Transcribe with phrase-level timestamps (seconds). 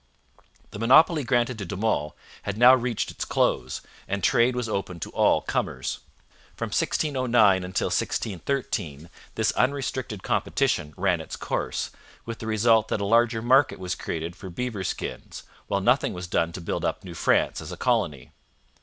[0.71, 4.99] The monopoly granted to De Monts had now reached its close, and trade was open
[4.99, 5.99] to all comers.
[6.55, 11.91] From 1609 until 1613 this unrestricted competition ran its course,
[12.25, 16.25] with the result that a larger market was created for beaver skins, while nothing was
[16.25, 18.31] done to build up New France as a colony.